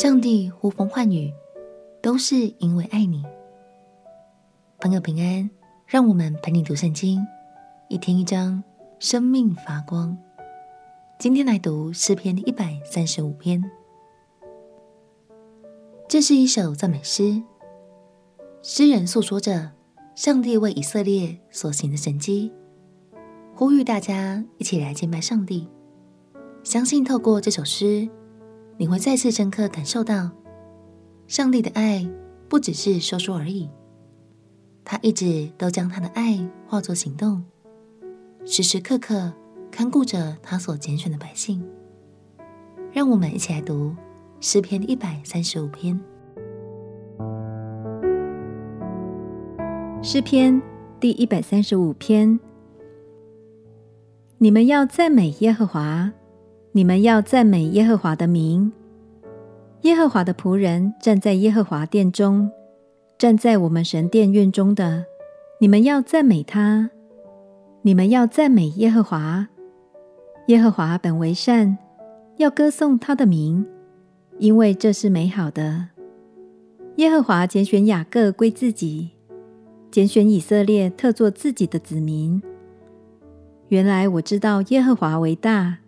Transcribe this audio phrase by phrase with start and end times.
[0.00, 1.30] 上帝呼风唤雨，
[2.00, 3.22] 都是因为爱你。
[4.78, 5.50] 朋友平安，
[5.84, 7.20] 让我们陪你读圣经，
[7.90, 8.64] 一天一章，
[8.98, 10.16] 生命发光。
[11.18, 13.62] 今天来读诗篇一百三十五篇，
[16.08, 17.42] 这是一首赞美诗。
[18.62, 19.72] 诗人诉说着
[20.14, 22.50] 上帝为以色列所行的神迹，
[23.54, 25.68] 呼吁大家一起来敬拜上帝。
[26.64, 28.08] 相信透过这首诗，
[28.80, 30.30] 你会再次深刻感受到，
[31.26, 32.08] 上帝的爱
[32.48, 33.68] 不只是说说而已，
[34.82, 37.44] 他一直都将他的爱化作行动，
[38.46, 39.34] 时时刻刻
[39.70, 41.62] 看顾着他所拣选的百姓。
[42.90, 43.94] 让我们一起来读
[44.40, 46.00] 诗篇一百三十五篇。
[50.02, 50.62] 诗篇
[50.98, 52.40] 第一百三十五篇，
[54.38, 56.10] 你们要赞美耶和华。
[56.72, 58.72] 你们要赞美耶和华的名。
[59.82, 62.48] 耶和华的仆人站在耶和华殿中，
[63.18, 65.04] 站在我们神殿院中的，
[65.58, 66.90] 你们要赞美他。
[67.82, 69.48] 你们要赞美耶和华。
[70.46, 71.76] 耶和华本为善，
[72.36, 73.66] 要歌颂他的名，
[74.38, 75.88] 因为这是美好的。
[76.96, 79.10] 耶和华拣选雅各归自己，
[79.90, 82.40] 拣选以色列特作自己的子民。
[83.68, 85.78] 原来我知道耶和华为大。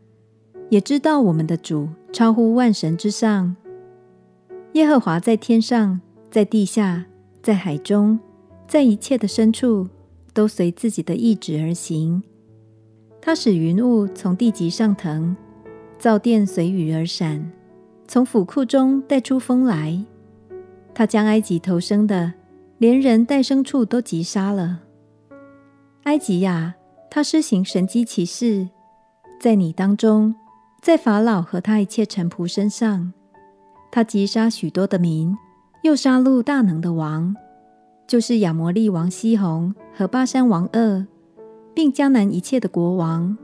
[0.72, 3.54] 也知道我们的主超乎万神之上。
[4.72, 7.04] 耶和华在天上，在地下，
[7.42, 8.18] 在海中，
[8.66, 9.86] 在一切的深处，
[10.32, 12.22] 都随自己的意志而行。
[13.20, 15.36] 他使云雾从地极上腾，
[15.98, 17.52] 造电随雨而闪，
[18.08, 20.02] 从府库中带出风来。
[20.94, 22.32] 他将埃及头生的，
[22.78, 24.80] 连人带牲畜都击杀了。
[26.04, 26.76] 埃及呀，
[27.10, 28.70] 他施行神迹奇事，
[29.38, 30.34] 在你当中。
[30.82, 33.12] 在法老和他一切臣仆身上，
[33.92, 35.38] 他击杀许多的民，
[35.84, 37.36] 又杀戮大能的王，
[38.08, 41.06] 就是亚摩利王西宏和巴珊王噩，
[41.72, 43.38] 并江南一切的国王，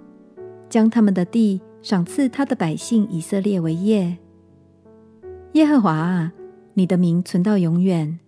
[0.69, 4.19] 将他们的地赏赐他的百姓以色列为业。
[5.53, 6.32] 耶和华啊，
[6.75, 8.19] 你的名存到永远；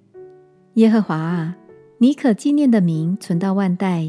[0.75, 1.57] 耶和华啊，
[1.99, 4.09] 你可纪念的名存到万代。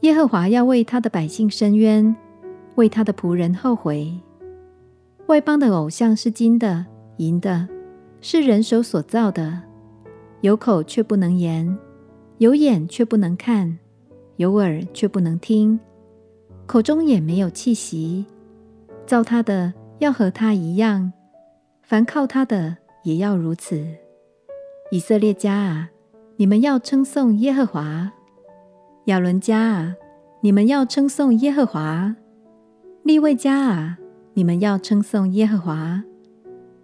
[0.00, 2.16] 耶和华要为他的百姓伸冤。
[2.76, 4.12] 为他的仆人后悔。
[5.26, 6.84] 外邦的偶像是金的、
[7.16, 7.66] 银的，
[8.20, 9.62] 是人手所造的，
[10.42, 11.78] 有口却不能言，
[12.38, 13.78] 有眼却不能看，
[14.36, 15.80] 有耳却不能听，
[16.66, 18.26] 口中也没有气息。
[19.06, 21.12] 造他的要和他一样，
[21.82, 23.86] 凡靠他的也要如此。
[24.90, 25.90] 以色列家啊，
[26.36, 28.10] 你们要称颂耶和华；
[29.06, 29.96] 亚伦家啊，
[30.40, 32.16] 你们要称颂耶和华。
[33.04, 33.98] 利未家啊，
[34.32, 36.02] 你们要称颂耶和华；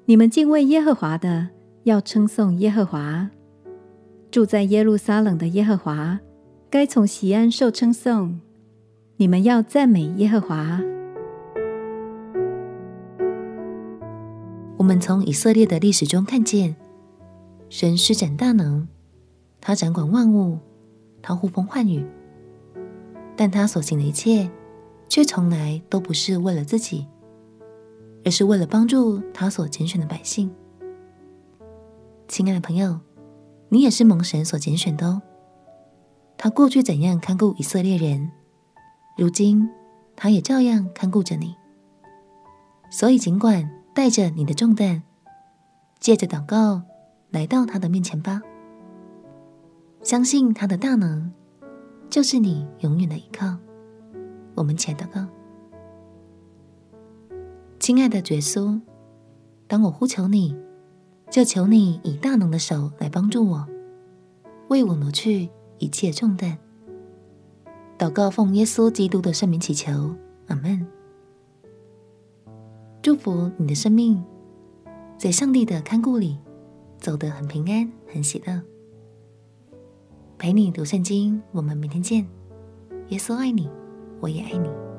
[0.05, 1.49] 你们敬畏耶和华的，
[1.85, 3.31] 要称颂耶和华。
[4.31, 6.21] 住在耶路撒冷的耶和华，
[6.69, 8.39] 该从锡安受称颂。
[9.17, 10.83] 你们要赞美耶和华。
[14.77, 16.77] 我们从以色列的历史中看见，
[17.71, 18.87] 神施展大能，
[19.59, 20.59] 他掌管万物，
[21.23, 22.05] 他呼风唤雨，
[23.35, 24.51] 但他所行的一切。
[25.11, 27.05] 却从来都不是为了自己，
[28.25, 30.49] 而是为了帮助他所拣选的百姓。
[32.29, 33.01] 亲爱的朋友，
[33.71, 35.21] 你也是蒙神所拣选的哦。
[36.39, 38.31] 他过去怎样看顾以色列人，
[39.19, 39.69] 如今
[40.15, 41.57] 他也照样看顾着你。
[42.89, 45.03] 所以，尽管带着你的重担，
[45.99, 46.83] 借着祷告
[47.31, 48.41] 来到他的面前吧，
[50.05, 51.33] 相信他的大能
[52.09, 53.57] 就是你永远的依靠。
[54.61, 55.27] 我们前祷告，
[57.79, 58.79] 亲爱的耶稣，
[59.67, 60.55] 当我呼求你，
[61.31, 63.67] 就求你以大能的手来帮助我，
[64.69, 66.59] 为我挪去一切重担。
[67.99, 70.15] 祷告奉耶稣基督的圣名祈求，
[70.49, 70.87] 阿门。
[73.01, 74.23] 祝福你的生命，
[75.17, 76.39] 在上帝的看顾里，
[76.99, 78.61] 走得很平安、很喜乐。
[80.37, 82.29] 陪你读圣经，我们明天见。
[83.09, 83.71] 耶稣爱你。
[84.21, 84.90] 我也爱你。